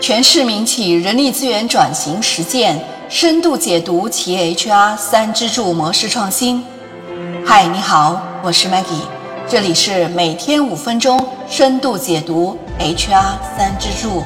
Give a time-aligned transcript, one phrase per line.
[0.00, 6.62] 全市民企人力资源转型实践深度解读企业 HR 三支柱模式创新。
[7.44, 9.02] 嗨，你好，我是 Maggie，
[9.48, 14.22] 这里是每天五分钟深度解读 HR 三支柱。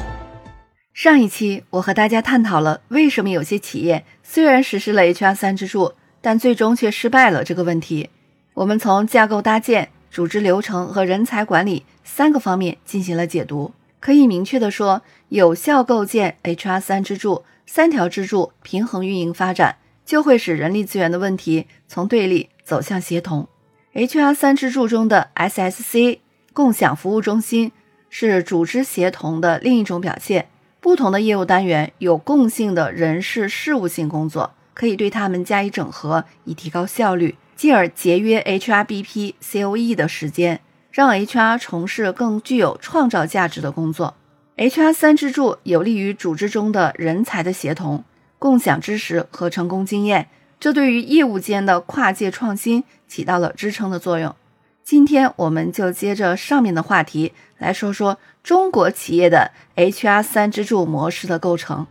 [0.93, 8.09] 上一期我和大家探讨了为什么有些企业虽然实施了 HR 三支柱，但最终却失败了这个问题。
[8.53, 13.71] 我们从架构搭建、组织流程和人才管理三个方面进行了解读。
[14.03, 23.47] 可以明确的说，有效构建 HR 三支柱，三条支柱平衡运营发展，就会使人力资源的问题从对立走向协同。
[23.93, 26.19] HR 三支柱中的 SSC
[26.51, 27.71] 共享服务中心
[28.09, 30.49] 是组织协同的另一种表现。
[30.81, 40.59] 不同的业务单元有共性的人事事务性工作，可以对他们加以整合，以提高效率，进而节约 HRBP COE 的时间。
[40.93, 44.13] 让 HR 从事更具有创造价值的工作。
[44.57, 48.03] HR 三支柱有利于组织中的人才的协同、
[48.37, 54.35] 共享知识和成功经验，这对于业务间的跨界创新起到了支撑的作用。
[54.83, 61.87] 今天我们就接着上面的话题来说说中国企业的 HR 三支柱模式的构成。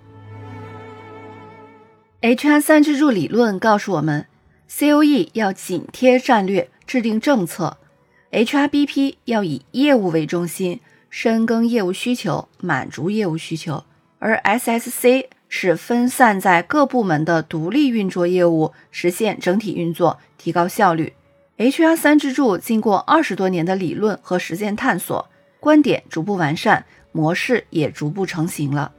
[2.20, 4.26] HR 三支柱理论告诉我们
[4.70, 7.78] ，COE 要紧贴战略，制定政策。
[8.32, 10.80] HRBP 要以业务为中心，
[11.10, 13.84] 深耕业务需求，满足业务需求；
[14.18, 21.12] 而 SSC 是分散在各部门的独立运作业务，实现整体运作，提高效率。
[21.58, 25.28] HR 三支柱经过二十多年的理论和实践探索，
[25.60, 28.92] 观点逐步完善，模式也逐步成型了。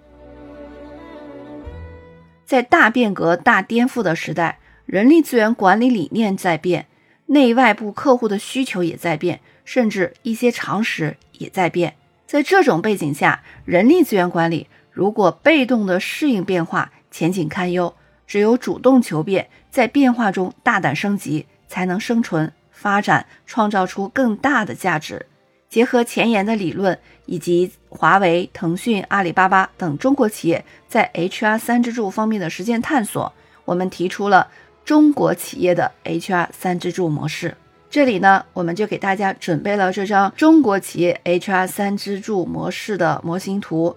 [2.46, 6.86] 在大变革、大颠覆的时代，人力资源管理理念在变。
[7.28, 11.96] 内外部客户的需求也在变，甚至一些常识也在变。
[12.26, 17.94] 在这种背景下，人力资源管理如果被动的适应变化，前景堪忧。
[18.26, 25.26] 只有主动求变，在变化中大胆升级，才能生存发展，创造出更大的价值。
[25.70, 33.32] 结合前沿的理论，以及华为、腾讯、阿里巴巴等中国企业在 HR 三支柱方面的实践探索，
[33.66, 34.50] 我们提出了。
[34.86, 37.56] 中国企业的 HR 三支柱模式，
[37.90, 43.96] 这里呢，我们就给大家准备了这张中国企业 HR 三支柱模式的模型图。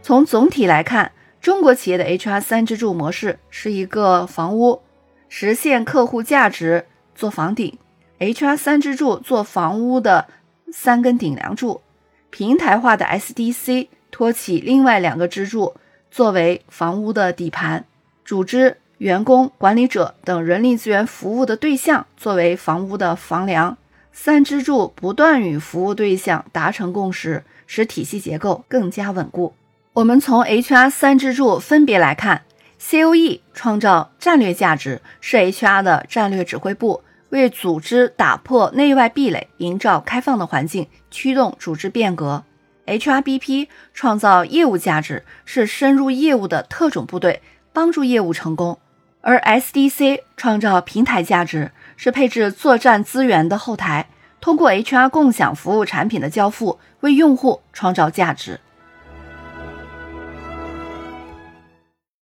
[0.00, 1.12] 从总体来看，
[1.42, 4.80] 中国企业的 HR 三支柱模式是一个房屋，
[5.28, 7.76] 实现客户价值做房顶
[8.18, 10.26] ，HR 三支柱做房屋的
[10.72, 11.82] 三根顶梁柱，
[12.30, 15.74] 平台化的 SDC 托起另外两个支柱，
[16.10, 17.84] 作为房屋的底盘，
[18.24, 18.78] 组织。
[18.98, 23.76] 员工、管理者等人力资源服务的对象作为房屋的房梁，
[24.10, 29.52] 三支柱不断与服务对象达成共识，使体系结构更加稳固。
[29.92, 32.42] 我们从 HR 三支柱分别来看
[32.80, 42.44] ，COE 创造战略价值，是 HR 的战略指挥部，为组织打破内外壁垒，营造开放的环境，驱动组织变革。
[42.86, 47.42] HRBP 创造业务价值，是深入业务的特种部队，
[47.74, 48.78] 帮助业务成功。
[49.26, 54.06] 而 SDC 创造平台价值，是配置作战资源的后台，
[54.40, 58.60] 通过 HR 共享服务产品的交付，为用户创造价值。